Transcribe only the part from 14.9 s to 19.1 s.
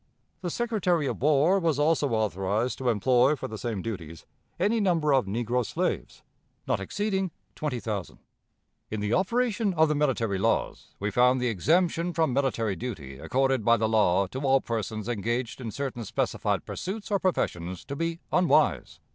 engaged in certain specified pursuits or professions to be unwise.